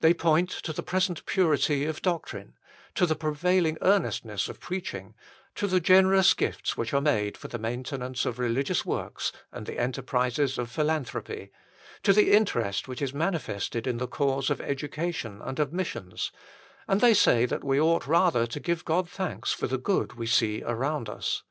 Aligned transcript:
They 0.00 0.12
point 0.14 0.50
to 0.50 0.72
the 0.72 0.82
present 0.82 1.24
purity 1.26 1.84
of 1.84 2.02
doctrine, 2.02 2.58
to 2.96 3.06
the 3.06 3.14
prevailing 3.14 3.78
earnestness 3.82 4.48
of 4.48 4.58
preaching, 4.58 5.14
to 5.54 5.68
the 5.68 5.78
generous 5.78 6.34
gifts 6.34 6.76
which 6.76 6.92
are 6.92 7.00
made 7.00 7.36
for 7.36 7.46
the 7.46 7.56
main 7.60 7.84
tenance 7.84 8.26
of 8.26 8.40
religious 8.40 8.84
works 8.84 9.30
and 9.52 9.64
the 9.64 9.78
enterprises 9.78 10.58
of 10.58 10.72
philanthropy, 10.72 11.52
to 12.02 12.12
the 12.12 12.32
interest 12.32 12.88
which 12.88 13.00
is 13.00 13.14
manifested 13.14 13.86
in 13.86 13.98
the 13.98 14.08
cause 14.08 14.50
of 14.50 14.60
education 14.60 15.40
and 15.40 15.60
of 15.60 15.72
missions, 15.72 16.32
and 16.88 17.00
they 17.00 17.14
say 17.14 17.46
that 17.46 17.62
we 17.62 17.80
ought 17.80 18.08
rather 18.08 18.48
to 18.48 18.58
give 18.58 18.84
God 18.84 19.08
thanks 19.08 19.52
for 19.52 19.68
the 19.68 19.78
good 19.78 20.14
we 20.14 20.26
see 20.26 20.64
around 20.64 21.08
us. 21.08 21.44